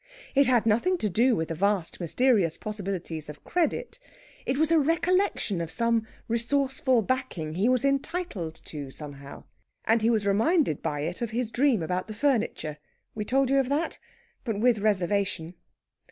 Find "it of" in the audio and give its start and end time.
11.01-11.29